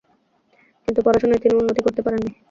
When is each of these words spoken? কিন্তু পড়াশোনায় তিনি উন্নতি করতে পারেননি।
কিন্তু 0.87 0.99
পড়াশোনায় 1.05 1.41
তিনি 1.43 1.53
উন্নতি 1.55 1.81
করতে 1.83 2.01
পারেননি। 2.05 2.31